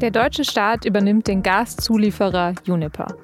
Der 0.00 0.10
deutsche 0.10 0.44
Staat 0.44 0.86
übernimmt 0.86 1.26
den 1.26 1.42
Gaszulieferer 1.42 2.54
Juniper. 2.64 3.14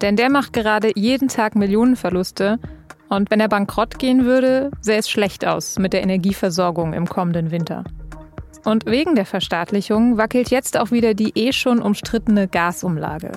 Denn 0.00 0.16
der 0.16 0.30
macht 0.30 0.54
gerade 0.54 0.92
jeden 0.94 1.28
Tag 1.28 1.54
Millionenverluste 1.54 2.58
und 3.10 3.30
wenn 3.30 3.38
er 3.38 3.48
bankrott 3.48 3.98
gehen 3.98 4.24
würde, 4.24 4.70
sähe 4.80 4.98
es 4.98 5.10
schlecht 5.10 5.46
aus 5.46 5.78
mit 5.78 5.92
der 5.92 6.02
Energieversorgung 6.02 6.94
im 6.94 7.06
kommenden 7.06 7.50
Winter. 7.50 7.84
Und 8.64 8.86
wegen 8.86 9.14
der 9.14 9.26
Verstaatlichung 9.26 10.16
wackelt 10.16 10.50
jetzt 10.50 10.78
auch 10.78 10.90
wieder 10.90 11.12
die 11.12 11.32
eh 11.34 11.52
schon 11.52 11.82
umstrittene 11.82 12.48
Gasumlage. 12.48 13.32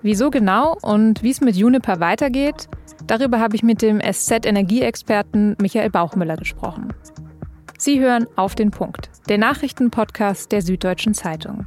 Wieso 0.00 0.30
genau 0.30 0.74
und 0.80 1.22
wie 1.22 1.30
es 1.30 1.42
mit 1.42 1.54
Juniper 1.54 2.00
weitergeht, 2.00 2.68
darüber 3.06 3.40
habe 3.40 3.56
ich 3.56 3.62
mit 3.62 3.82
dem 3.82 4.00
SZ-Energieexperten 4.00 5.56
Michael 5.60 5.90
Bauchmüller 5.90 6.36
gesprochen. 6.36 6.94
Sie 7.76 8.00
hören 8.00 8.26
auf 8.36 8.54
den 8.54 8.70
Punkt, 8.70 9.10
der 9.28 9.36
Nachrichtenpodcast 9.36 10.50
der 10.50 10.62
Süddeutschen 10.62 11.12
Zeitung. 11.12 11.66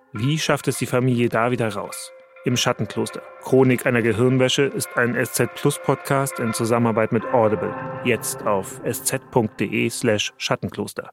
Wie 0.13 0.37
schafft 0.37 0.67
es 0.67 0.77
die 0.77 0.87
Familie 0.87 1.29
da 1.29 1.51
wieder 1.51 1.73
raus? 1.73 2.11
Im 2.43 2.57
Schattenkloster. 2.57 3.21
Chronik 3.43 3.85
einer 3.85 4.01
Gehirnwäsche 4.01 4.63
ist 4.63 4.89
ein 4.97 5.15
SZ 5.15 5.55
Plus 5.55 5.79
Podcast 5.81 6.37
in 6.37 6.53
Zusammenarbeit 6.53 7.13
mit 7.13 7.23
Audible. 7.27 7.73
Jetzt 8.03 8.45
auf 8.45 8.81
sz.de/slash 8.83 10.33
Schattenkloster. 10.35 11.11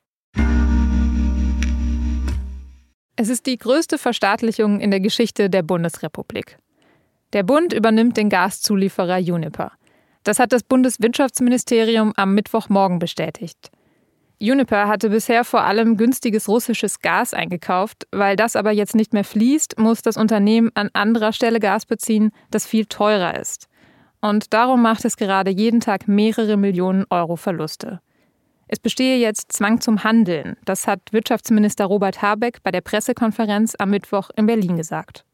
Es 3.14 3.28
ist 3.28 3.46
die 3.46 3.56
größte 3.56 3.98
Verstaatlichung 3.98 4.80
in 4.80 4.90
der 4.90 4.98
Geschichte 4.98 5.48
der 5.48 5.62
Bundesrepublik. 5.62 6.58
Der 7.34 7.44
Bund 7.44 7.72
übernimmt 7.72 8.16
den 8.16 8.28
Gaszulieferer 8.28 9.18
Juniper. 9.18 9.70
Das 10.24 10.40
hat 10.40 10.52
das 10.52 10.64
Bundeswirtschaftsministerium 10.64 12.14
am 12.16 12.34
Mittwochmorgen 12.34 12.98
bestätigt. 12.98 13.70
Juniper 14.40 14.86
hatte 14.86 15.10
bisher 15.10 15.44
vor 15.44 15.62
allem 15.62 15.96
günstiges 15.96 16.48
russisches 16.48 17.00
Gas 17.00 17.34
eingekauft. 17.34 18.06
Weil 18.12 18.36
das 18.36 18.54
aber 18.54 18.70
jetzt 18.70 18.94
nicht 18.94 19.12
mehr 19.12 19.24
fließt, 19.24 19.78
muss 19.78 20.02
das 20.02 20.16
Unternehmen 20.16 20.70
an 20.74 20.90
anderer 20.92 21.32
Stelle 21.32 21.58
Gas 21.58 21.86
beziehen, 21.86 22.30
das 22.50 22.66
viel 22.66 22.86
teurer 22.86 23.38
ist. 23.38 23.68
Und 24.20 24.52
darum 24.52 24.82
macht 24.82 25.04
es 25.04 25.16
gerade 25.16 25.50
jeden 25.50 25.80
Tag 25.80 26.08
mehrere 26.08 26.56
Millionen 26.56 27.04
Euro 27.10 27.36
Verluste. 27.36 28.00
Es 28.68 28.78
bestehe 28.78 29.18
jetzt 29.18 29.52
Zwang 29.52 29.80
zum 29.80 30.04
Handeln. 30.04 30.56
Das 30.64 30.86
hat 30.86 31.00
Wirtschaftsminister 31.12 31.86
Robert 31.86 32.20
Habeck 32.20 32.62
bei 32.62 32.70
der 32.70 32.82
Pressekonferenz 32.82 33.74
am 33.78 33.90
Mittwoch 33.90 34.30
in 34.36 34.46
Berlin 34.46 34.76
gesagt. 34.76 35.24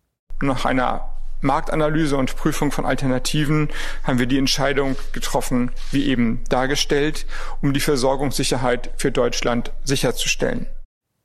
Nach 0.41 0.65
einer 0.65 1.14
Marktanalyse 1.45 2.17
und 2.17 2.35
Prüfung 2.35 2.73
von 2.73 2.87
Alternativen 2.87 3.69
haben 4.03 4.19
wir 4.19 4.27
die 4.27 4.39
Entscheidung 4.39 4.97
getroffen, 5.13 5.71
wie 5.93 6.07
eben 6.07 6.43
dargestellt, 6.49 7.27
um 7.63 7.73
die 7.73 7.81
Versorgungssicherheit 7.81 8.91
für 8.97 9.13
Deutschland 9.13 9.71
sicherzustellen. 9.85 10.67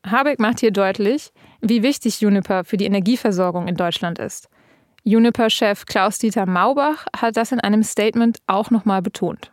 Habeck 0.05 0.39
macht 0.39 0.59
hier 0.59 0.71
deutlich, 0.71 1.31
wie 1.61 1.83
wichtig 1.83 2.21
Juniper 2.21 2.63
für 2.63 2.77
die 2.77 2.85
Energieversorgung 2.85 3.67
in 3.67 3.75
Deutschland 3.75 4.19
ist. 4.19 4.49
Juniper-Chef 5.03 5.85
Klaus-Dieter 5.85 6.45
Maubach 6.45 7.05
hat 7.15 7.37
das 7.37 7.51
in 7.51 7.59
einem 7.59 7.83
Statement 7.83 8.39
auch 8.47 8.69
nochmal 8.69 9.01
betont. 9.01 9.51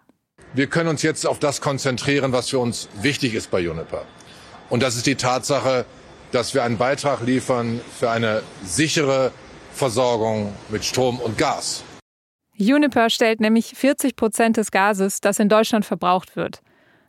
Wir 0.52 0.66
können 0.66 0.88
uns 0.88 1.02
jetzt 1.02 1.26
auf 1.26 1.38
das 1.38 1.60
konzentrieren, 1.60 2.32
was 2.32 2.50
für 2.50 2.58
uns 2.58 2.88
wichtig 3.00 3.34
ist 3.34 3.50
bei 3.50 3.60
Juniper. 3.60 4.04
Und 4.68 4.82
das 4.82 4.96
ist 4.96 5.06
die 5.06 5.14
Tatsache, 5.14 5.84
dass 6.32 6.54
wir 6.54 6.64
einen 6.64 6.78
Beitrag 6.78 7.20
liefern 7.20 7.80
für 7.98 8.10
eine 8.10 8.42
sichere 8.64 9.32
Versorgung 9.76 10.54
mit 10.70 10.84
Strom 10.84 11.20
und 11.20 11.36
Gas. 11.36 11.84
Juniper 12.54 13.10
stellt 13.10 13.40
nämlich 13.40 13.74
40 13.74 14.16
Prozent 14.16 14.56
des 14.56 14.70
Gases, 14.70 15.20
das 15.20 15.38
in 15.38 15.50
Deutschland 15.50 15.84
verbraucht 15.84 16.34
wird. 16.34 16.62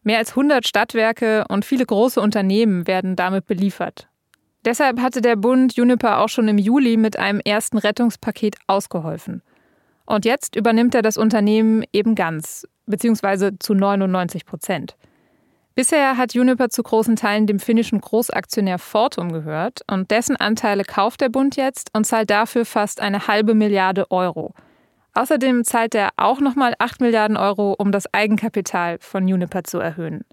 Mehr 0.04 0.18
als 0.18 0.32
100 0.32 0.68
Stadtwerke 0.68 1.46
und 1.48 1.64
viele 1.64 1.86
große 1.86 2.20
Unternehmen 2.20 2.86
werden 2.86 3.16
damit 3.16 3.46
beliefert. 3.46 4.10
Deshalb 4.66 5.00
hatte 5.00 5.22
der 5.22 5.38
Bund 5.38 5.78
Juniper 5.78 6.20
auch 6.20 6.28
schon 6.28 6.50
im 6.50 6.58
Juli 6.58 6.98
mit 6.98 7.18
einem 7.18 7.40
ersten 7.40 7.78
Rettungspaket 7.78 8.58
ausgeholfen. 8.68 9.42
Und 10.06 10.26
jetzt 10.26 10.58
übernimmt 10.58 10.94
er 10.94 11.02
das 11.02 11.16
Unternehmen 11.16 11.86
eben 11.94 12.16
ganz, 12.16 12.68
beziehungsweise 12.86 13.58
zu 13.60 13.76
99 13.76 14.46
Prozent. 14.46 14.98
Bisher 15.78 16.18
hat 16.18 16.34
Juniper 16.34 16.70
zu 16.70 16.82
großen 16.82 17.16
Teilen 17.16 17.46
dem 17.46 17.60
finnischen 17.60 18.02
Großaktionär 18.02 18.80
Fortum 18.80 19.32
gehört 19.32 19.82
und 19.86 20.10
dessen 20.10 20.36
Anteile 20.36 20.84
kauft 20.84 21.22
der 21.22 21.30
Bund 21.30 21.56
jetzt 21.56 21.92
und 21.94 22.04
zahlt 22.04 22.32
dafür 22.32 22.66
fast 22.66 23.00
eine 23.00 23.28
halbe 23.28 23.54
Milliarde 23.54 24.10
Euro. 24.10 24.56
Außerdem 25.14 25.64
zahlt 25.66 25.94
er 25.94 26.10
auch 26.18 26.40
nochmal 26.40 26.74
8 26.80 27.00
Milliarden 27.00 27.38
Euro, 27.38 27.76
um 27.78 27.92
das 27.92 28.12
Eigenkapital 28.12 28.98
von 29.02 29.28
Juniper 29.28 29.64
zu 29.66 29.78
erhöhen. 29.78 30.26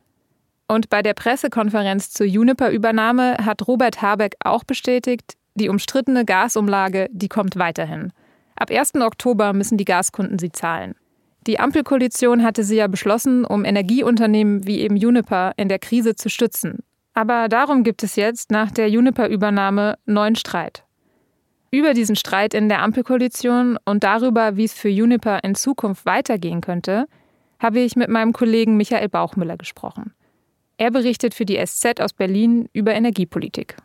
Und 0.67 0.89
bei 0.89 1.03
der 1.03 1.13
Pressekonferenz 1.13 2.09
zur 2.11 2.25
Juniper-Übernahme 2.25 3.37
hat 3.45 3.69
Robert 3.69 4.01
Habeck 4.01 4.37
auch 4.43 4.65
bestätigt, 4.65 5.35
die 5.57 5.69
umstrittene 5.69 6.25
Gasumlage, 6.25 7.09
die 7.13 7.29
kommt 7.29 7.57
weiterhin. 7.57 8.15
Ab 8.57 8.71
1. 8.71 8.95
Oktober 8.95 9.53
müssen 9.53 9.77
die 9.77 9.85
Gaskunden 9.85 10.39
sie 10.39 10.53
zahlen. 10.53 10.95
Die 11.47 11.61
Ampelkoalition 11.61 12.43
hatte 12.43 12.65
sie 12.65 12.77
ja 12.77 12.87
beschlossen, 12.87 13.45
um 13.45 13.65
Energieunternehmen 13.65 14.67
wie 14.67 14.81
eben 14.81 14.97
Juniper 14.97 15.53
in 15.57 15.69
der 15.69 15.79
Krise 15.79 16.15
zu 16.15 16.31
stützen. 16.31 16.79
Aber 17.13 17.49
darum 17.49 17.85
gibt 17.85 18.03
es 18.03 18.17
jetzt 18.17 18.51
nach 18.51 18.71
der 18.71 18.89
Juniper-Übernahme 18.89 19.99
neuen 20.07 20.37
Streit. 20.37 20.85
Über 21.71 21.93
diesen 21.93 22.17
Streit 22.17 22.55
in 22.55 22.69
der 22.69 22.83
Ampelkoalition 22.83 23.79
und 23.85 24.05
darüber, 24.05 24.57
wie 24.57 24.65
es 24.65 24.73
für 24.73 24.89
Juniper 24.89 25.43
in 25.43 25.55
Zukunft 25.55 26.07
weitergehen 26.07 26.61
könnte, 26.61 27.07
habe 27.59 27.81
ich 27.81 27.97
mit 27.97 28.09
meinem 28.09 28.33
Kollegen 28.33 28.77
Michael 28.77 29.09
Bauchmüller 29.09 29.57
gesprochen. 29.57 30.15
Er 30.77 30.91
berichtet 30.91 31.35
für 31.35 31.45
die 31.45 31.61
SZ 31.65 32.01
aus 32.01 32.13
Berlin 32.13 32.69
über 32.73 32.95
Energiepolitik. 32.95 33.77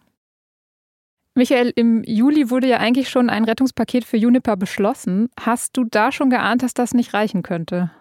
Michael, 1.40 1.72
im 1.78 2.04
Juli 2.04 2.50
wurde 2.50 2.68
ja 2.68 2.80
eigentlich 2.80 3.08
schon 3.08 3.30
ein 3.30 3.46
Rettungspaket 3.46 4.04
für 4.04 4.18
Juniper 4.18 4.58
beschlossen. 4.58 5.30
Hast 5.40 5.78
du 5.78 5.86
da 5.86 6.12
schon 6.12 6.30
geahnt, 6.30 6.64
dass 6.64 6.74
das 6.74 6.94
nicht 6.94 7.14
reichen 7.14 7.44
könnte? 7.44 7.92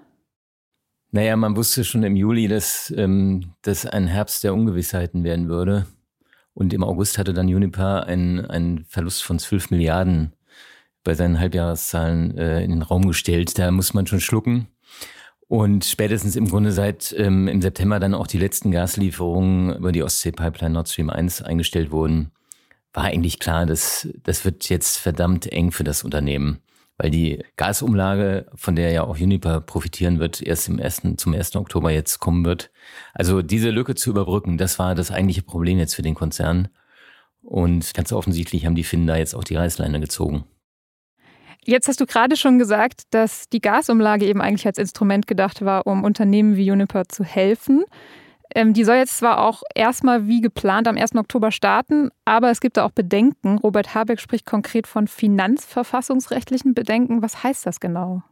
Naja, 1.13 1.37
man 1.37 1.55
wusste 1.55 1.85
schon 1.85 2.03
im 2.03 2.17
Juli, 2.17 2.49
dass 2.49 2.93
ähm, 2.97 3.53
das 3.63 3.87
ein 3.87 4.09
Herbst 4.09 4.43
der 4.43 4.55
Ungewissheiten 4.55 5.23
werden 5.23 5.49
würde. 5.49 5.87
Und 6.53 6.75
im 6.75 6.83
August 6.83 7.17
hatte 7.17 7.33
dann 7.33 7.47
Juniper 7.47 8.09
einen, 8.09 8.45
einen 8.45 8.85
Verlust 8.87 9.23
von 9.23 9.39
12 9.39 9.71
Milliarden 9.71 10.33
bei 11.05 11.15
seinen 11.15 11.39
Halbjahreszahlen 11.39 12.37
äh, 12.37 12.65
in 12.65 12.71
den 12.73 12.83
Raum 12.83 13.07
gestellt. 13.07 13.57
Da 13.57 13.71
muss 13.71 13.95
man 13.95 14.09
schon 14.09 14.21
schlucken. 14.21 14.67
Und 15.47 15.85
spätestens 15.85 16.35
im 16.35 16.49
Grunde 16.49 16.73
seit 16.73 17.15
ähm, 17.17 17.47
im 17.47 17.63
September 17.63 18.01
dann 18.01 18.15
auch 18.15 18.27
die 18.27 18.39
letzten 18.39 18.73
Gaslieferungen 18.73 19.77
über 19.77 19.93
die 19.93 20.03
Ostsee-Pipeline 20.03 20.75
Nord 20.75 20.89
Stream 20.89 21.09
1 21.09 21.43
eingestellt 21.43 21.93
wurden, 21.93 22.33
war 22.93 23.05
eigentlich 23.05 23.39
klar, 23.39 23.67
dass 23.67 24.09
das 24.23 24.45
wird 24.45 24.69
jetzt 24.69 24.99
verdammt 24.99 25.47
eng 25.47 25.73
für 25.73 25.85
das 25.85 26.05
Unternehmen, 26.05 26.61
weil 26.97 27.11
die 27.11 27.45
Gasumlage, 27.57 28.47
von 28.55 28.77
der 28.77 28.91
ja 28.91 29.05
auch 29.05 29.19
Uniper 29.19 29.61
profitieren 29.61 30.19
wird, 30.19 30.43
erst 30.43 30.69
im 30.69 30.79
ersten, 30.79 31.19
zum 31.19 31.35
1. 31.35 31.57
Oktober 31.57 31.91
jetzt 31.91 32.19
kommen 32.19 32.45
wird. 32.45 32.71
Also 33.15 33.43
diese 33.43 33.71
Lücke 33.71 33.95
zu 33.95 34.11
überbrücken, 34.11 34.59
das 34.59 34.79
war 34.79 34.95
das 34.95 35.11
eigentliche 35.11 35.43
Problem 35.43 35.79
jetzt 35.79 35.95
für 35.95 36.03
den 36.03 36.15
Konzern. 36.15 36.69
Und 37.43 37.95
ganz 37.95 38.13
offensichtlich 38.13 38.67
haben 38.67 38.75
die 38.75 38.85
Finnen 38.85 39.07
da 39.07 39.17
jetzt 39.17 39.35
auch 39.35 39.45
die 39.45 39.57
Reißleine 39.57 40.01
gezogen. 40.01 40.45
Jetzt 41.65 41.87
hast 41.87 42.01
du 42.01 42.07
gerade 42.07 42.37
schon 42.37 42.59
gesagt, 42.59 43.03
dass 43.11 43.49
die 43.49 43.61
Gasumlage 43.61 44.27
eben 44.27 44.41
eigentlich 44.41 44.67
als 44.67 44.79
Instrument 44.79 45.27
gedacht 45.27 45.63
war, 45.63 45.87
um 45.87 46.03
Unternehmen 46.03 46.57
wie 46.57 46.71
Uniper 46.71 47.05
zu 47.09 47.25
helfen. 47.25 47.85
Ähm, 48.55 48.73
die 48.73 48.85
soll 48.85 48.97
jetzt 48.97 49.19
zwar 49.19 49.45
auch 49.45 49.63
erstmal 49.75 50.27
wie 50.27 50.41
geplant 50.41 50.89
am 50.89 50.97
1. 50.97 51.15
Oktober 51.17 51.51
starten, 51.51 52.11
aber 52.25 52.51
es 52.51 52.61
gibt 52.61 52.77
da 52.77 52.85
auch 52.85 52.93
Bedenken. 52.93 53.59
Robert 53.59 53.95
Habeck 53.95 54.21
spricht 54.21 54.47
konkret 54.47 54.87
von 54.87 55.07
finanzverfassungsrechtlichen 55.07 56.75
Bedenken. 56.75 57.23
Was 57.23 57.43
heißt 57.43 57.67
das 57.67 57.81
genau? 57.81 58.23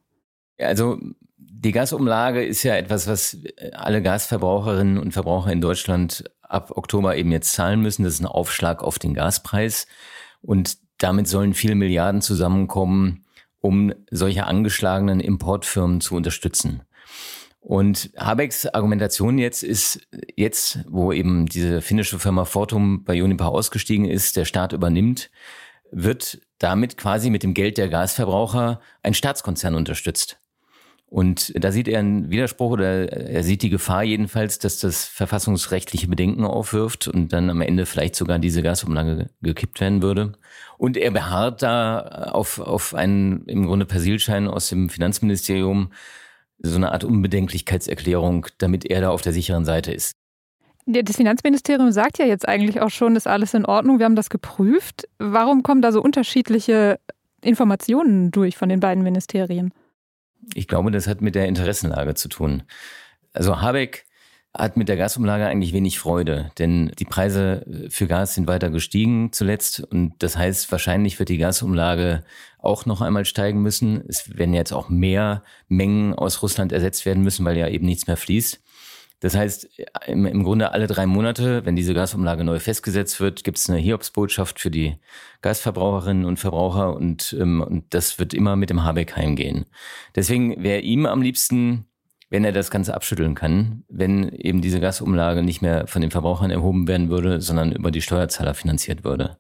Also 0.59 0.99
die 1.37 1.73
Gasumlage 1.73 2.45
ist 2.45 2.63
ja 2.63 2.77
etwas, 2.77 3.07
was 3.07 3.39
alle 3.73 4.03
Gasverbraucherinnen 4.03 4.99
und 4.99 5.13
Verbraucher 5.13 5.53
in 5.53 5.61
Deutschland 5.61 6.25
ab 6.43 6.73
Oktober 6.77 7.17
eben 7.17 7.33
jetzt 7.33 7.53
zahlen 7.53 7.81
müssen. 7.81 8.05
Das 8.05 8.15
ist 8.15 8.21
ein 8.21 8.27
Aufschlag 8.27 8.83
auf 8.83 8.99
den 8.99 9.15
Gaspreis. 9.15 9.87
Und 10.41 10.79
damit 10.99 11.29
sollen 11.29 11.55
viele 11.55 11.75
Milliarden 11.75 12.23
zusammenkommen, 12.23 13.25
um 13.61 13.93
solche 14.11 14.47
angeschlagenen 14.47 15.21
Importfirmen 15.21 16.01
zu 16.01 16.15
unterstützen. 16.15 16.83
Und 17.69 18.13
Habecks 18.17 18.67
Argumentation 18.67 19.39
jetzt 19.39 19.65
ist, 19.65 20.07
jetzt, 20.37 20.85
wo 20.89 21.13
eben 21.13 21.47
diese 21.47 21.83
finnische 21.83 22.21
Firma 22.21 22.45
Fortum 22.45 23.03
bei 23.03 23.21
Uniper 23.21 23.49
ausgestiegen 23.49 24.05
ist, 24.05 24.37
der 24.37 24.45
Staat 24.45 24.73
übernimmt, 24.73 25.33
wird 25.91 26.41
damit 26.61 26.97
quasi 26.97 27.29
mit 27.29 27.43
dem 27.43 27.55
Geld 27.55 27.77
der 27.77 27.89
Gasverbraucher 27.89 28.81
einen 29.03 29.15
Staatskonzern 29.15 29.75
unterstützt. 29.75 30.39
Und 31.07 31.53
da 31.57 31.73
sieht 31.73 31.89
er 31.89 31.99
einen 31.99 32.31
Widerspruch 32.31 32.71
oder 32.71 33.11
er 33.11 33.43
sieht 33.43 33.63
die 33.63 33.71
Gefahr 33.71 34.05
jedenfalls, 34.05 34.61
dass 34.61 34.79
das 34.79 35.05
verfassungsrechtliche 35.05 36.07
Bedenken 36.07 36.45
aufwirft 36.45 37.09
und 37.09 37.33
dann 37.33 37.51
am 37.51 37.63
Ende 37.63 37.85
vielleicht 37.85 38.15
sogar 38.15 38.39
diese 38.39 38.63
Gasumlage 38.63 39.31
gekippt 39.43 39.81
werden 39.81 40.03
würde. 40.03 40.35
Und 40.79 40.97
er 40.97 41.11
beharrt 41.11 41.65
da 41.65 42.31
auf, 42.31 42.61
auf 42.61 42.95
einen 42.95 43.45
im 43.47 43.67
Grunde 43.67 43.87
Persilschein 43.87 44.47
aus 44.47 44.69
dem 44.69 44.89
Finanzministerium, 44.89 45.91
so 46.59 46.77
eine 46.77 46.93
Art 46.93 47.05
Unbedenklichkeitserklärung, 47.05 48.47
damit 48.59 48.85
er 48.85 49.01
da 49.01 49.11
auf 49.11 49.23
der 49.23 49.33
sicheren 49.33 49.65
Seite 49.65 49.93
ist. 49.93 50.13
Das 50.87 51.17
Finanzministerium 51.17 51.91
sagt 51.91 52.19
ja 52.19 52.27
jetzt 52.27 52.47
eigentlich 52.47 52.81
auch 52.81 52.91
schon, 52.91 53.17
ist 53.17 53.27
alles 53.27 53.55
in 53.55 53.67
Ordnung, 53.67 53.99
wir 53.99 54.05
haben 54.05 54.15
das 54.15 54.31
geprüft. 54.31 55.09
Warum 55.19 55.65
kommen 55.65 55.83
da 55.83 55.91
so 55.91 56.01
unterschiedliche 56.01 57.01
Informationen 57.43 58.31
durch 58.31 58.57
von 58.57 58.69
den 58.69 58.79
beiden 58.79 59.03
Ministerien? 59.03 59.75
Ich 60.55 60.69
glaube, 60.69 60.93
das 60.93 61.09
hat 61.09 61.21
mit 61.21 61.35
der 61.35 61.49
Interessenlage 61.49 62.15
zu 62.15 62.29
tun. 62.29 62.63
Also 63.33 63.61
Habeck 63.61 64.05
hat 64.59 64.77
mit 64.77 64.89
der 64.89 64.97
Gasumlage 64.97 65.47
eigentlich 65.47 65.73
wenig 65.73 65.99
Freude, 65.99 66.51
denn 66.59 66.93
die 66.99 67.05
Preise 67.05 67.65
für 67.91 68.07
Gas 68.07 68.35
sind 68.35 68.47
weiter 68.47 68.71
gestiegen 68.71 69.33
zuletzt 69.33 69.81
und 69.81 70.15
das 70.19 70.37
heißt, 70.37 70.71
wahrscheinlich 70.73 71.19
wird 71.19 71.29
die 71.29 71.39
Gasumlage 71.39 72.25
auch 72.59 72.87
noch 72.87 73.01
einmal 73.01 73.25
steigen 73.25 73.63
müssen. 73.63 74.03
Es 74.09 74.37
werden 74.37 74.55
jetzt 74.55 74.73
auch 74.73 74.89
mehr 74.89 75.43
Mengen 75.69 76.15
aus 76.15 76.43
Russland 76.43 76.73
ersetzt 76.73 77.07
werden 77.07 77.23
müssen, 77.23 77.45
weil 77.45 77.57
ja 77.57 77.69
eben 77.69 77.87
nichts 77.87 78.07
mehr 78.07 78.17
fließt. 78.17 78.61
Das 79.21 79.35
heißt, 79.35 79.69
im, 80.07 80.27
im 80.27 80.43
Grunde 80.43 80.73
alle 80.73 80.87
drei 80.87 81.07
Monate, 81.07 81.65
wenn 81.65 81.75
diese 81.75 81.95
Gasumlage 81.95 82.45
neu 82.45 82.59
festgesetzt 82.59 83.19
wird, 83.19 83.45
gibt 83.45 83.57
es 83.57 83.71
eine 83.71 83.79
Hiobsbotschaft 83.79 84.61
für 84.61 84.71
die 84.71 84.97
Gasverbraucherinnen 85.41 86.27
und 86.27 86.39
Verbraucher 86.39 86.95
und, 86.95 87.35
ähm, 87.41 87.63
und 87.63 87.95
das 87.95 88.19
wird 88.19 88.35
immer 88.35 88.57
mit 88.57 88.69
dem 88.69 88.85
Habeck 88.85 89.17
heimgehen. 89.17 89.65
Deswegen 90.15 90.63
wäre 90.63 90.81
ihm 90.81 91.07
am 91.07 91.23
liebsten, 91.23 91.87
wenn 92.37 92.45
er 92.45 92.53
das 92.53 92.71
Ganze 92.71 92.93
abschütteln 92.93 93.35
kann, 93.35 93.83
wenn 93.89 94.29
eben 94.29 94.61
diese 94.61 94.79
Gasumlage 94.79 95.43
nicht 95.43 95.63
mehr 95.63 95.87
von 95.87 96.03
den 96.03 96.11
Verbrauchern 96.11 96.51
erhoben 96.51 96.87
werden 96.87 97.09
würde, 97.09 97.41
sondern 97.41 97.73
über 97.73 97.91
die 97.91 98.03
Steuerzahler 98.03 98.53
finanziert 98.53 99.05
würde. 99.05 99.39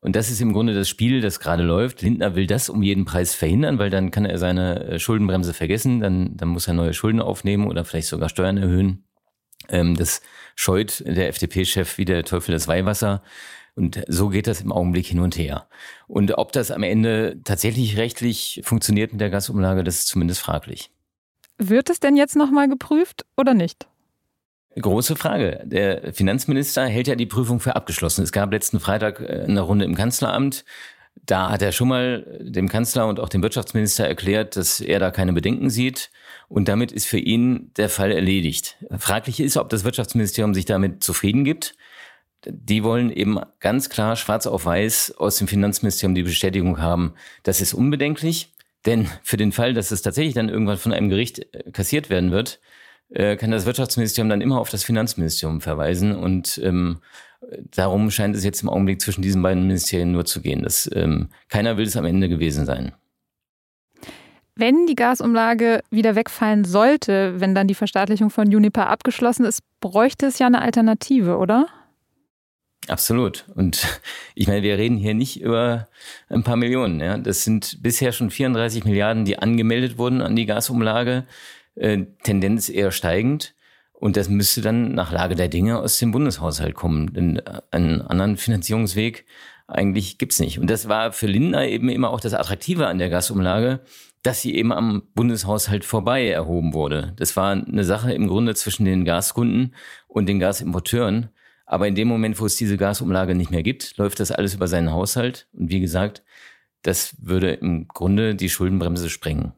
Und 0.00 0.14
das 0.14 0.28
ist 0.28 0.42
im 0.42 0.52
Grunde 0.52 0.74
das 0.74 0.90
Spiel, 0.90 1.22
das 1.22 1.40
gerade 1.40 1.62
läuft. 1.62 2.02
Lindner 2.02 2.34
will 2.34 2.46
das 2.46 2.68
um 2.68 2.82
jeden 2.82 3.06
Preis 3.06 3.34
verhindern, 3.34 3.78
weil 3.78 3.88
dann 3.88 4.10
kann 4.10 4.26
er 4.26 4.36
seine 4.36 4.84
äh, 4.84 4.98
Schuldenbremse 4.98 5.54
vergessen, 5.54 6.00
dann, 6.00 6.36
dann 6.36 6.48
muss 6.48 6.68
er 6.68 6.74
neue 6.74 6.92
Schulden 6.92 7.22
aufnehmen 7.22 7.66
oder 7.66 7.86
vielleicht 7.86 8.08
sogar 8.08 8.28
Steuern 8.28 8.58
erhöhen. 8.58 9.04
Ähm, 9.70 9.96
das 9.96 10.20
scheut 10.54 11.02
der 11.06 11.28
FDP-Chef 11.28 11.96
wie 11.96 12.04
der 12.04 12.24
Teufel 12.24 12.52
das 12.52 12.68
Weihwasser. 12.68 13.22
Und 13.74 14.04
so 14.06 14.28
geht 14.28 14.48
das 14.48 14.60
im 14.60 14.70
Augenblick 14.70 15.06
hin 15.06 15.20
und 15.20 15.38
her. 15.38 15.66
Und 16.08 16.36
ob 16.36 16.52
das 16.52 16.70
am 16.72 16.82
Ende 16.82 17.40
tatsächlich 17.42 17.96
rechtlich 17.96 18.60
funktioniert 18.64 19.12
mit 19.12 19.20
der 19.22 19.30
Gasumlage, 19.30 19.82
das 19.82 20.00
ist 20.00 20.08
zumindest 20.08 20.42
fraglich. 20.42 20.90
Wird 21.58 21.90
es 21.90 22.00
denn 22.00 22.16
jetzt 22.16 22.36
nochmal 22.36 22.68
geprüft 22.68 23.26
oder 23.36 23.52
nicht? 23.52 23.88
Große 24.80 25.16
Frage. 25.16 25.60
Der 25.64 26.14
Finanzminister 26.14 26.86
hält 26.86 27.08
ja 27.08 27.16
die 27.16 27.26
Prüfung 27.26 27.58
für 27.58 27.74
abgeschlossen. 27.74 28.22
Es 28.22 28.32
gab 28.32 28.52
letzten 28.52 28.78
Freitag 28.78 29.20
äh, 29.20 29.44
eine 29.44 29.60
Runde 29.60 29.84
im 29.84 29.96
Kanzleramt. 29.96 30.64
Da 31.26 31.50
hat 31.50 31.62
er 31.62 31.72
schon 31.72 31.88
mal 31.88 32.38
dem 32.40 32.68
Kanzler 32.68 33.08
und 33.08 33.18
auch 33.18 33.28
dem 33.28 33.42
Wirtschaftsminister 33.42 34.06
erklärt, 34.06 34.56
dass 34.56 34.80
er 34.80 35.00
da 35.00 35.10
keine 35.10 35.32
Bedenken 35.32 35.68
sieht. 35.68 36.10
Und 36.48 36.68
damit 36.68 36.92
ist 36.92 37.06
für 37.06 37.18
ihn 37.18 37.72
der 37.76 37.88
Fall 37.88 38.12
erledigt. 38.12 38.76
Fraglich 38.98 39.40
ist, 39.40 39.56
ob 39.56 39.68
das 39.68 39.82
Wirtschaftsministerium 39.84 40.54
sich 40.54 40.64
damit 40.64 41.02
zufrieden 41.02 41.44
gibt. 41.44 41.74
Die 42.46 42.84
wollen 42.84 43.10
eben 43.10 43.40
ganz 43.58 43.90
klar 43.90 44.14
schwarz 44.14 44.46
auf 44.46 44.64
weiß 44.64 45.16
aus 45.18 45.38
dem 45.38 45.48
Finanzministerium 45.48 46.14
die 46.14 46.22
Bestätigung 46.22 46.80
haben, 46.80 47.14
das 47.42 47.60
ist 47.60 47.74
unbedenklich. 47.74 48.52
Denn 48.88 49.06
für 49.22 49.36
den 49.36 49.52
Fall, 49.52 49.74
dass 49.74 49.90
es 49.90 50.00
tatsächlich 50.00 50.32
dann 50.32 50.48
irgendwann 50.48 50.78
von 50.78 50.94
einem 50.94 51.10
Gericht 51.10 51.40
äh, 51.40 51.70
kassiert 51.72 52.08
werden 52.08 52.30
wird, 52.30 52.58
äh, 53.10 53.36
kann 53.36 53.50
das 53.50 53.66
Wirtschaftsministerium 53.66 54.30
dann 54.30 54.40
immer 54.40 54.58
auf 54.58 54.70
das 54.70 54.82
Finanzministerium 54.82 55.60
verweisen. 55.60 56.16
Und 56.16 56.58
ähm, 56.64 57.00
darum 57.70 58.10
scheint 58.10 58.34
es 58.34 58.44
jetzt 58.44 58.62
im 58.62 58.70
Augenblick 58.70 59.02
zwischen 59.02 59.20
diesen 59.20 59.42
beiden 59.42 59.66
Ministerien 59.66 60.10
nur 60.10 60.24
zu 60.24 60.40
gehen. 60.40 60.62
Das, 60.62 60.88
ähm, 60.94 61.28
keiner 61.50 61.76
will 61.76 61.86
es 61.86 61.98
am 61.98 62.06
Ende 62.06 62.30
gewesen 62.30 62.64
sein. 62.64 62.92
Wenn 64.54 64.86
die 64.86 64.94
Gasumlage 64.94 65.82
wieder 65.90 66.14
wegfallen 66.14 66.64
sollte, 66.64 67.42
wenn 67.42 67.54
dann 67.54 67.68
die 67.68 67.74
Verstaatlichung 67.74 68.30
von 68.30 68.50
Juniper 68.50 68.88
abgeschlossen 68.88 69.44
ist, 69.44 69.60
bräuchte 69.80 70.24
es 70.24 70.38
ja 70.38 70.46
eine 70.46 70.62
Alternative, 70.62 71.36
oder? 71.36 71.66
Absolut. 72.88 73.44
Und 73.54 73.86
ich 74.34 74.48
meine, 74.48 74.62
wir 74.62 74.78
reden 74.78 74.96
hier 74.96 75.14
nicht 75.14 75.40
über 75.40 75.88
ein 76.28 76.42
paar 76.42 76.56
Millionen. 76.56 77.00
Ja. 77.00 77.18
Das 77.18 77.44
sind 77.44 77.82
bisher 77.82 78.12
schon 78.12 78.30
34 78.30 78.84
Milliarden, 78.84 79.24
die 79.24 79.38
angemeldet 79.38 79.98
wurden 79.98 80.22
an 80.22 80.36
die 80.36 80.46
Gasumlage. 80.46 81.26
Äh, 81.74 82.06
Tendenz 82.22 82.68
eher 82.68 82.90
steigend. 82.90 83.54
Und 83.92 84.16
das 84.16 84.28
müsste 84.28 84.62
dann 84.62 84.94
nach 84.94 85.12
Lage 85.12 85.34
der 85.34 85.48
Dinge 85.48 85.78
aus 85.80 85.98
dem 85.98 86.12
Bundeshaushalt 86.12 86.74
kommen. 86.74 87.12
Denn 87.12 87.36
äh, 87.36 87.60
einen 87.70 88.00
anderen 88.00 88.36
Finanzierungsweg 88.36 89.26
eigentlich 89.66 90.16
gibt's 90.16 90.40
nicht. 90.40 90.58
Und 90.58 90.70
das 90.70 90.88
war 90.88 91.12
für 91.12 91.26
Lindner 91.26 91.66
eben 91.66 91.90
immer 91.90 92.10
auch 92.10 92.20
das 92.20 92.32
Attraktive 92.32 92.86
an 92.86 92.98
der 92.98 93.10
Gasumlage, 93.10 93.80
dass 94.22 94.40
sie 94.40 94.54
eben 94.54 94.72
am 94.72 95.02
Bundeshaushalt 95.14 95.84
vorbei 95.84 96.28
erhoben 96.28 96.72
wurde. 96.72 97.12
Das 97.16 97.36
war 97.36 97.52
eine 97.52 97.84
Sache 97.84 98.12
im 98.12 98.28
Grunde 98.28 98.54
zwischen 98.54 98.86
den 98.86 99.04
Gaskunden 99.04 99.74
und 100.06 100.26
den 100.26 100.38
Gasimporteuren. 100.38 101.28
Aber 101.68 101.86
in 101.86 101.94
dem 101.94 102.08
Moment, 102.08 102.40
wo 102.40 102.46
es 102.46 102.56
diese 102.56 102.78
Gasumlage 102.78 103.34
nicht 103.34 103.50
mehr 103.50 103.62
gibt, 103.62 103.98
läuft 103.98 104.20
das 104.20 104.32
alles 104.32 104.54
über 104.54 104.68
seinen 104.68 104.90
Haushalt. 104.90 105.48
Und 105.52 105.70
wie 105.70 105.80
gesagt, 105.80 106.22
das 106.80 107.14
würde 107.20 107.52
im 107.52 107.86
Grunde 107.88 108.34
die 108.34 108.48
Schuldenbremse 108.48 109.10
sprengen. 109.10 109.52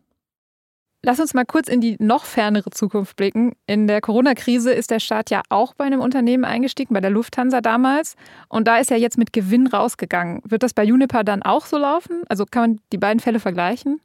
Lass 1.02 1.20
uns 1.20 1.34
mal 1.34 1.44
kurz 1.46 1.68
in 1.68 1.80
die 1.80 1.96
noch 2.00 2.24
fernere 2.24 2.70
Zukunft 2.70 3.14
blicken. 3.14 3.52
In 3.66 3.86
der 3.86 4.00
Corona-Krise 4.00 4.72
ist 4.72 4.90
der 4.90 4.98
Staat 4.98 5.30
ja 5.30 5.42
auch 5.50 5.72
bei 5.72 5.84
einem 5.84 6.00
Unternehmen 6.00 6.44
eingestiegen, 6.44 6.94
bei 6.94 7.00
der 7.00 7.10
Lufthansa 7.10 7.60
damals. 7.60 8.16
Und 8.48 8.66
da 8.66 8.78
ist 8.78 8.90
er 8.90 8.98
jetzt 8.98 9.16
mit 9.16 9.32
Gewinn 9.32 9.68
rausgegangen. 9.68 10.42
Wird 10.44 10.64
das 10.64 10.74
bei 10.74 10.82
Juniper 10.82 11.22
dann 11.22 11.44
auch 11.44 11.64
so 11.64 11.78
laufen? 11.78 12.24
Also 12.28 12.44
kann 12.44 12.62
man 12.62 12.80
die 12.92 12.98
beiden 12.98 13.20
Fälle 13.20 13.38
vergleichen? 13.38 14.00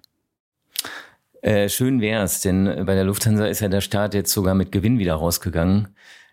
Äh, 1.41 1.69
schön 1.69 2.01
wär's, 2.01 2.41
denn 2.41 2.85
bei 2.85 2.93
der 2.93 3.03
Lufthansa 3.03 3.47
ist 3.47 3.61
ja 3.61 3.67
der 3.67 3.81
Staat 3.81 4.13
jetzt 4.13 4.31
sogar 4.31 4.53
mit 4.53 4.71
Gewinn 4.71 4.99
wieder 4.99 5.15
rausgegangen. 5.15 5.87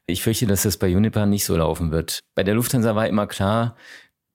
Ich 0.07 0.23
fürchte, 0.23 0.47
dass 0.47 0.63
das 0.63 0.77
bei 0.77 0.89
Juniper 0.89 1.27
nicht 1.27 1.45
so 1.45 1.57
laufen 1.57 1.91
wird. 1.91 2.21
Bei 2.35 2.43
der 2.43 2.55
Lufthansa 2.55 2.95
war 2.97 3.07
immer 3.07 3.27
klar, 3.27 3.77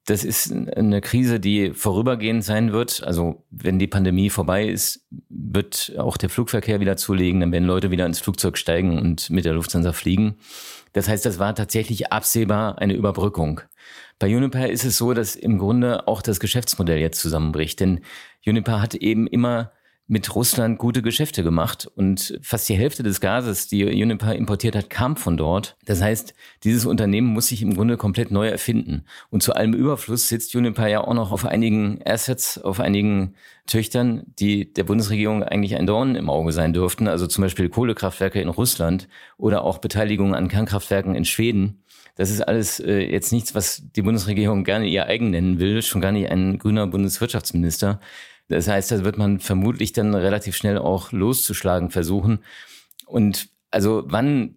das 0.08 0.24
ist 0.24 0.54
eine 0.54 1.02
Krise, 1.02 1.42
die 1.42 1.74
vorübergehend 1.74 2.42
sein 2.42 2.72
wird. 2.72 3.04
Also 3.04 3.44
wenn 3.50 3.78
die 3.78 3.88
Pandemie 3.88 4.30
vorbei 4.30 4.66
ist, 4.66 5.06
wird 5.28 5.94
auch 5.98 6.16
der 6.16 6.30
Flugverkehr 6.30 6.80
wieder 6.80 6.96
zulegen. 6.96 7.42
Dann 7.42 7.52
werden 7.52 7.66
Leute 7.66 7.92
wieder 7.92 8.06
ins 8.06 8.22
Flugzeug 8.22 8.58
steigen 8.58 8.98
und 8.98 9.30
mit 9.30 9.44
der 9.44 9.54
Lufthansa 9.54 9.92
fliegen. 9.92 10.38
Das 10.94 11.10
heißt, 11.10 11.26
das 11.26 11.40
war 11.40 11.54
tatsächlich 11.56 12.14
absehbar 12.14 12.78
eine 12.78 12.94
Überbrückung. 12.94 13.60
Bei 14.18 14.34
Uniper 14.34 14.70
ist 14.70 14.86
es 14.86 14.98
so, 14.98 15.14
dass 15.14 15.36
im 15.36 15.58
Grunde 15.58 16.08
auch 16.08 16.22
das 16.22 16.40
Geschäftsmodell 16.40 17.00
jetzt 17.00 17.20
zusammenbricht. 17.20 17.82
Denn 17.82 18.00
Uniper 18.46 18.82
hat 18.82 18.96
eben 18.96 19.28
immer 19.28 19.74
mit 20.10 20.34
Russland 20.34 20.80
gute 20.80 21.02
Geschäfte 21.02 21.44
gemacht 21.44 21.86
und 21.96 22.40
fast 22.42 22.70
die 22.70 22.76
Hälfte 22.76 23.04
des 23.04 23.20
Gases, 23.20 23.68
die 23.68 23.84
Uniper 23.84 24.34
importiert 24.34 24.76
hat, 24.76 24.90
kam 24.90 25.18
von 25.18 25.36
dort. 25.36 25.76
Das 25.86 26.02
heißt, 26.02 26.34
dieses 26.64 26.86
Unternehmen 26.86 27.28
muss 27.28 27.48
sich 27.48 27.62
im 27.62 27.76
Grunde 27.76 27.98
komplett 27.98 28.32
neu 28.32 28.48
erfinden. 28.48 29.04
Und 29.30 29.44
zu 29.44 29.54
allem 29.54 29.74
Überfluss 29.74 30.30
sitzt 30.30 30.56
Uniper 30.56 30.88
ja 30.88 31.02
auch 31.02 31.14
noch 31.14 31.34
auf 31.34 31.46
einigen 31.46 32.00
Assets, 32.06 32.58
auf 32.58 32.80
einigen 32.80 33.36
Töchtern, 33.66 34.24
die 34.40 34.74
der 34.74 34.86
Bundesregierung 34.86 35.44
eigentlich 35.44 35.76
ein 35.76 35.86
Dorn 35.86 36.16
im 36.16 36.30
Auge 36.30 36.54
sein 36.54 36.72
dürften. 36.72 37.10
Also 37.10 37.28
zum 37.28 37.42
Beispiel 37.42 37.68
Kohlekraftwerke 37.68 38.40
in 38.40 38.48
Russland 38.48 39.10
oder 39.38 39.64
auch 39.64 39.80
Beteiligungen 39.80 40.36
an 40.36 40.48
Kernkraftwerken 40.48 41.16
in 41.16 41.26
Schweden. 41.26 41.84
Das 42.16 42.32
ist 42.32 42.42
alles 42.42 42.80
äh, 42.80 43.00
jetzt 43.00 43.32
nichts, 43.34 43.54
was 43.56 43.84
die 43.96 44.02
Bundesregierung 44.02 44.64
gerne 44.64 44.88
ihr 44.88 45.06
eigen 45.06 45.30
nennen 45.32 45.60
will, 45.60 45.82
schon 45.82 46.02
gar 46.02 46.12
nicht 46.12 46.32
ein 46.32 46.58
grüner 46.58 46.88
Bundeswirtschaftsminister. 46.88 48.00
Das 48.50 48.68
heißt, 48.68 48.92
da 48.92 49.04
wird 49.04 49.18
man 49.18 49.40
vermutlich 49.40 49.94
dann 49.94 50.16
relativ 50.16 50.56
schnell 50.56 50.78
auch 50.78 51.12
loszuschlagen 51.12 51.90
versuchen. 51.90 52.40
Und 53.06 53.50
also 53.72 54.04
wann 54.06 54.56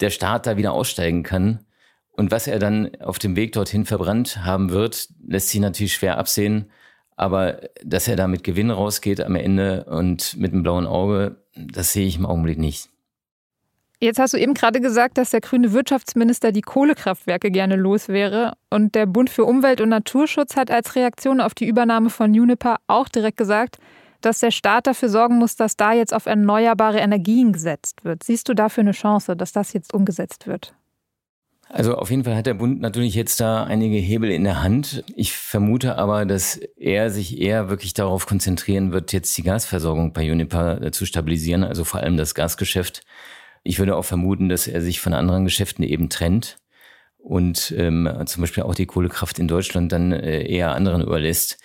der 0.00 0.10
Staat 0.10 0.46
da 0.46 0.56
wieder 0.56 0.72
aussteigen 0.72 1.22
kann 1.22 1.64
und 2.10 2.30
was 2.30 2.46
er 2.46 2.58
dann 2.58 2.94
auf 3.00 3.18
dem 3.18 3.36
Weg 3.36 3.52
dorthin 3.52 3.86
verbrannt 3.86 4.44
haben 4.44 4.70
wird, 4.70 5.08
lässt 5.26 5.48
sich 5.48 5.60
natürlich 5.60 5.94
schwer 5.94 6.18
absehen. 6.18 6.70
Aber 7.16 7.60
dass 7.84 8.08
er 8.08 8.16
da 8.16 8.26
mit 8.26 8.42
Gewinn 8.42 8.70
rausgeht 8.70 9.20
am 9.20 9.36
Ende 9.36 9.84
und 9.84 10.36
mit 10.36 10.52
einem 10.52 10.62
blauen 10.62 10.86
Auge, 10.86 11.36
das 11.54 11.92
sehe 11.92 12.06
ich 12.06 12.16
im 12.16 12.26
Augenblick 12.26 12.58
nicht. 12.58 12.91
Jetzt 14.02 14.18
hast 14.18 14.34
du 14.34 14.36
eben 14.36 14.54
gerade 14.54 14.80
gesagt, 14.80 15.16
dass 15.16 15.30
der 15.30 15.40
grüne 15.40 15.72
Wirtschaftsminister 15.72 16.50
die 16.50 16.60
Kohlekraftwerke 16.60 17.52
gerne 17.52 17.76
los 17.76 18.08
wäre. 18.08 18.54
Und 18.68 18.96
der 18.96 19.06
Bund 19.06 19.30
für 19.30 19.44
Umwelt 19.44 19.80
und 19.80 19.90
Naturschutz 19.90 20.56
hat 20.56 20.72
als 20.72 20.96
Reaktion 20.96 21.40
auf 21.40 21.54
die 21.54 21.68
Übernahme 21.68 22.10
von 22.10 22.32
Uniper 22.32 22.78
auch 22.88 23.08
direkt 23.08 23.36
gesagt, 23.36 23.78
dass 24.20 24.40
der 24.40 24.50
Staat 24.50 24.88
dafür 24.88 25.08
sorgen 25.08 25.38
muss, 25.38 25.54
dass 25.54 25.76
da 25.76 25.92
jetzt 25.92 26.12
auf 26.12 26.26
erneuerbare 26.26 26.98
Energien 26.98 27.52
gesetzt 27.52 28.04
wird. 28.04 28.24
Siehst 28.24 28.48
du 28.48 28.54
dafür 28.54 28.80
eine 28.80 28.90
Chance, 28.90 29.36
dass 29.36 29.52
das 29.52 29.72
jetzt 29.72 29.94
umgesetzt 29.94 30.48
wird? 30.48 30.74
Also 31.68 31.94
auf 31.94 32.10
jeden 32.10 32.24
Fall 32.24 32.34
hat 32.34 32.46
der 32.46 32.54
Bund 32.54 32.80
natürlich 32.80 33.14
jetzt 33.14 33.40
da 33.40 33.62
einige 33.62 33.98
Hebel 33.98 34.32
in 34.32 34.42
der 34.42 34.64
Hand. 34.64 35.04
Ich 35.14 35.32
vermute 35.32 35.96
aber, 35.96 36.26
dass 36.26 36.56
er 36.76 37.10
sich 37.10 37.40
eher 37.40 37.70
wirklich 37.70 37.94
darauf 37.94 38.26
konzentrieren 38.26 38.90
wird, 38.90 39.12
jetzt 39.12 39.38
die 39.38 39.44
Gasversorgung 39.44 40.12
bei 40.12 40.28
Uniper 40.28 40.82
äh, 40.82 40.90
zu 40.90 41.06
stabilisieren, 41.06 41.62
also 41.62 41.84
vor 41.84 42.00
allem 42.00 42.16
das 42.16 42.34
Gasgeschäft. 42.34 43.02
Ich 43.62 43.78
würde 43.78 43.96
auch 43.96 44.04
vermuten, 44.04 44.48
dass 44.48 44.66
er 44.66 44.80
sich 44.80 45.00
von 45.00 45.14
anderen 45.14 45.44
Geschäften 45.44 45.84
eben 45.84 46.08
trennt 46.08 46.58
und 47.18 47.72
ähm, 47.76 48.08
zum 48.26 48.40
Beispiel 48.40 48.64
auch 48.64 48.74
die 48.74 48.86
Kohlekraft 48.86 49.38
in 49.38 49.48
Deutschland 49.48 49.92
dann 49.92 50.12
äh, 50.12 50.42
eher 50.42 50.72
anderen 50.72 51.02
überlässt. 51.02 51.58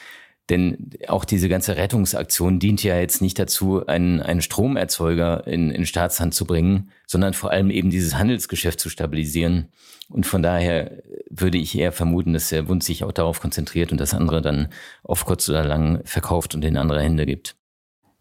Denn 0.50 0.92
auch 1.10 1.26
diese 1.26 1.50
ganze 1.50 1.76
Rettungsaktion 1.76 2.60
dient 2.60 2.82
ja 2.82 2.98
jetzt 2.98 3.22
nicht 3.22 3.38
dazu, 3.38 3.86
einen, 3.86 4.22
einen 4.22 4.42
Stromerzeuger 4.42 5.46
in, 5.46 5.72
in 5.72 5.86
Staatshand 5.86 6.34
zu 6.34 6.46
bringen, 6.46 6.90
sondern 7.06 7.34
vor 7.34 7.52
allem 7.52 7.70
eben 7.70 7.90
dieses 7.90 8.16
Handelsgeschäft 8.16 8.80
zu 8.80 8.90
stabilisieren. 8.90 9.70
Und 10.10 10.26
von 10.26 10.42
daher 10.42 11.04
würde 11.30 11.58
ich 11.58 11.78
eher 11.78 11.92
vermuten, 11.92 12.32
dass 12.32 12.48
der 12.48 12.62
Bund 12.62 12.82
sich 12.82 13.04
auch 13.04 13.12
darauf 13.12 13.42
konzentriert 13.42 13.92
und 13.92 14.00
das 14.00 14.14
andere 14.14 14.42
dann 14.42 14.70
auf 15.04 15.26
kurz 15.26 15.50
oder 15.50 15.66
lang 15.66 16.02
verkauft 16.06 16.56
und 16.56 16.64
in 16.64 16.78
andere 16.78 17.02
Hände 17.02 17.26
gibt. 17.26 17.58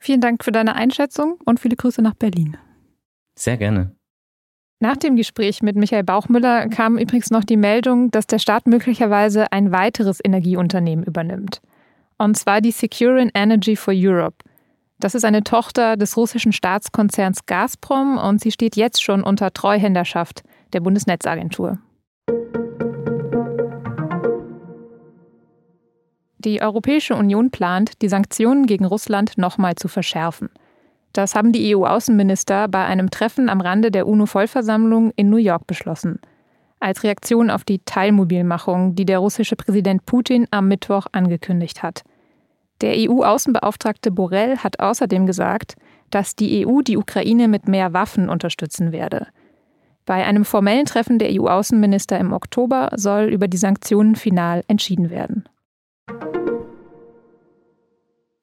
Vielen 0.01 0.21
Dank 0.21 0.43
für 0.43 0.53
deine 0.53 0.75
Einschätzung 0.75 1.39
und 1.45 1.61
viele 1.61 1.77
Grüße 1.77 2.03
nach 2.03 2.15
Berlin. 2.15 2.57
Sehr 3.39 3.57
gerne. 3.57 3.95
Nach 4.81 4.97
dem 4.97 5.17
Gespräch 5.17 5.63
mit 5.63 5.77
Michael 5.77 6.05
Bauchmüller 6.05 6.69
kam 6.69 6.99
übrigens 6.99 7.31
noch 7.31 7.45
die 7.45 7.57
Meldung, 7.57 8.11
dass 8.11 8.27
der 8.27 8.39
Staat 8.39 8.67
möglicherweise 8.67 9.51
ein 9.53 9.73
weiteres 9.73 10.21
Energieunternehmen 10.23 11.05
übernimmt. 11.05 11.63
Und 12.19 12.37
zwar 12.37 12.61
die 12.61 12.73
Securin 12.73 13.31
Energy 13.35 13.77
for 13.77 13.95
Europe. 13.97 14.37
Das 14.99 15.15
ist 15.15 15.25
eine 15.25 15.45
Tochter 15.45 15.97
des 15.97 16.17
russischen 16.17 16.53
Staatskonzerns 16.53 17.47
Gazprom 17.47 18.19
und 18.19 18.41
sie 18.41 18.53
steht 18.53 18.77
jetzt 18.77 19.03
schon 19.03 19.23
unter 19.23 19.53
Treuhänderschaft 19.53 20.43
der 20.73 20.81
Bundesnetzagentur. 20.81 21.79
Die 26.39 26.63
Europäische 26.63 27.15
Union 27.15 27.51
plant, 27.51 28.03
die 28.03 28.09
Sanktionen 28.09 28.67
gegen 28.67 28.85
Russland 28.85 29.37
nochmal 29.37 29.75
zu 29.75 29.89
verschärfen. 29.89 30.49
Das 31.17 31.35
haben 31.35 31.51
die 31.53 31.75
EU-Außenminister 31.75 32.69
bei 32.69 32.85
einem 32.85 33.11
Treffen 33.11 33.49
am 33.49 33.63
Rande 33.63 33.91
der 33.91 34.07
UNO-Vollversammlung 34.07 35.13
in 35.17 35.31
New 35.31 35.39
York 35.39 35.67
beschlossen. 35.67 36.21
Als 36.79 37.05
Reaktion 37.05 37.49
auf 37.49 37.65
die 37.65 37.79
Teilmobilmachung, 37.79 38.95
die 38.95 39.07
der 39.07 39.21
russische 39.21 39.57
Präsident 39.57 40.05
Putin 40.05 40.47
am 40.51 40.69
Mittwoch 40.69 41.07
angekündigt 41.13 41.83
hat. 41.83 42.03
Der 42.83 42.95
EU-Außenbeauftragte 42.97 44.11
Borrell 44.11 44.59
hat 44.59 44.79
außerdem 44.79 45.25
gesagt, 45.25 45.77
dass 46.11 46.37
die 46.37 46.67
EU 46.67 46.83
die 46.83 46.99
Ukraine 46.99 47.49
mit 47.49 47.67
mehr 47.67 47.95
Waffen 47.95 48.29
unterstützen 48.29 48.93
werde. 48.93 49.29
Bei 50.05 50.23
einem 50.23 50.45
formellen 50.45 50.85
Treffen 50.85 51.19
der 51.19 51.31
EU-Außenminister 51.33 52.19
im 52.19 52.35
Oktober 52.35 52.91
soll 52.95 53.25
über 53.25 53.49
die 53.49 53.57
Sanktionen 53.57 54.17
final 54.17 54.65
entschieden 54.69 55.09
werden. 55.09 55.49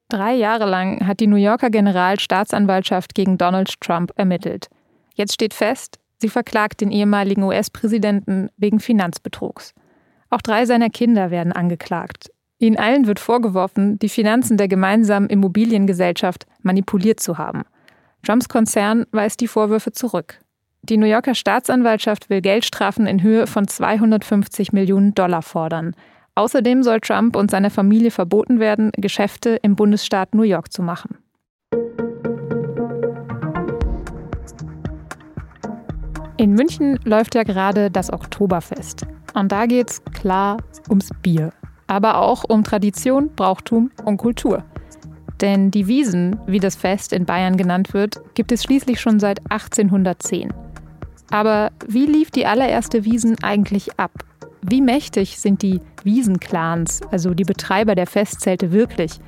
Drei 0.08 0.34
Jahre 0.34 0.66
lang 0.68 1.06
hat 1.06 1.20
die 1.20 1.26
New 1.26 1.36
Yorker 1.36 1.70
Generalstaatsanwaltschaft 1.70 3.14
gegen 3.14 3.38
Donald 3.38 3.80
Trump 3.80 4.12
ermittelt. 4.16 4.68
Jetzt 5.14 5.34
steht 5.34 5.54
fest, 5.54 5.98
sie 6.18 6.28
verklagt 6.28 6.80
den 6.80 6.90
ehemaligen 6.90 7.42
US-Präsidenten 7.42 8.50
wegen 8.56 8.80
Finanzbetrugs. 8.80 9.72
Auch 10.30 10.42
drei 10.42 10.66
seiner 10.66 10.90
Kinder 10.90 11.30
werden 11.30 11.52
angeklagt. 11.52 12.30
Ihnen 12.58 12.76
allen 12.76 13.06
wird 13.06 13.20
vorgeworfen, 13.20 13.98
die 13.98 14.08
Finanzen 14.08 14.56
der 14.56 14.68
gemeinsamen 14.68 15.28
Immobiliengesellschaft 15.28 16.46
manipuliert 16.62 17.20
zu 17.20 17.38
haben. 17.38 17.62
Trumps 18.24 18.48
Konzern 18.48 19.06
weist 19.12 19.40
die 19.40 19.48
Vorwürfe 19.48 19.92
zurück. 19.92 20.40
Die 20.82 20.96
New 20.96 21.06
Yorker 21.06 21.34
Staatsanwaltschaft 21.34 22.30
will 22.30 22.40
Geldstrafen 22.40 23.06
in 23.06 23.22
Höhe 23.22 23.46
von 23.46 23.66
250 23.66 24.72
Millionen 24.72 25.14
Dollar 25.14 25.42
fordern. 25.42 25.94
Außerdem 26.36 26.82
soll 26.82 27.00
Trump 27.00 27.36
und 27.36 27.50
seiner 27.50 27.70
Familie 27.70 28.10
verboten 28.10 28.58
werden, 28.58 28.90
Geschäfte 28.96 29.58
im 29.62 29.76
Bundesstaat 29.76 30.34
New 30.34 30.42
York 30.42 30.72
zu 30.72 30.82
machen. 30.82 31.18
In 36.36 36.52
München 36.52 36.98
läuft 37.04 37.36
ja 37.36 37.44
gerade 37.44 37.90
das 37.90 38.12
Oktoberfest. 38.12 39.06
Und 39.34 39.52
da 39.52 39.66
geht's 39.66 40.02
klar 40.12 40.56
ums 40.88 41.10
Bier. 41.22 41.52
Aber 41.86 42.18
auch 42.18 42.44
um 42.48 42.64
Tradition, 42.64 43.30
Brauchtum 43.34 43.90
und 44.04 44.16
Kultur. 44.16 44.64
Denn 45.40 45.70
die 45.70 45.86
Wiesen, 45.86 46.38
wie 46.46 46.60
das 46.60 46.74
Fest 46.74 47.12
in 47.12 47.26
Bayern 47.26 47.56
genannt 47.56 47.94
wird, 47.94 48.20
gibt 48.34 48.50
es 48.50 48.64
schließlich 48.64 49.00
schon 49.00 49.20
seit 49.20 49.40
1810. 49.50 50.52
Aber 51.30 51.70
wie 51.86 52.06
lief 52.06 52.30
die 52.30 52.46
allererste 52.46 53.04
Wiesen 53.04 53.42
eigentlich 53.42 53.98
ab? 53.98 54.12
Wie 54.66 54.80
mächtig 54.80 55.38
sind 55.38 55.60
die 55.60 55.80
Wiesenclans, 56.04 57.02
also 57.10 57.34
die 57.34 57.44
Betreiber 57.44 57.94
der 57.94 58.06
Festzelte, 58.06 58.72
wirklich? 58.72 59.20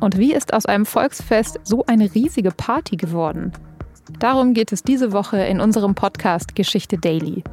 Und 0.00 0.18
wie 0.18 0.34
ist 0.34 0.52
aus 0.52 0.66
einem 0.66 0.84
Volksfest 0.84 1.60
so 1.62 1.84
eine 1.86 2.12
riesige 2.12 2.50
Party 2.50 2.96
geworden? 2.96 3.52
Darum 4.18 4.52
geht 4.52 4.72
es 4.72 4.82
diese 4.82 5.12
Woche 5.12 5.38
in 5.38 5.60
unserem 5.60 5.94
Podcast 5.94 6.56
Geschichte 6.56 6.98
Daily. 6.98 7.44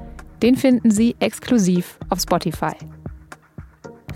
Den 0.41 0.55
finden 0.55 0.89
Sie 0.89 1.15
exklusiv 1.19 1.99
auf 2.09 2.19
Spotify. 2.21 2.73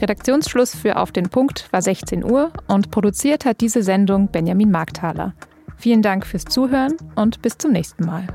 Redaktionsschluss 0.01 0.74
für 0.75 0.98
Auf 0.98 1.12
den 1.12 1.30
Punkt 1.30 1.72
war 1.72 1.84
16 1.84 2.24
Uhr 2.24 2.51
und 2.68 2.90
produziert 2.90 3.46
hat 3.46 3.62
diese 3.62 3.84
Sendung 3.84 4.30
Benjamin 4.30 4.72
Markthaler. 4.72 5.36
Vielen 5.78 6.01
Dank 6.01 6.25
fürs 6.25 6.46
Zuhören 6.46 6.98
und 7.13 7.44
bis 7.44 7.60
zum 7.60 7.72
nächsten 7.72 8.04
Mal. 8.04 8.25